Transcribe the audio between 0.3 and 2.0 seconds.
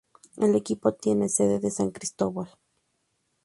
El equipo tiene sede en San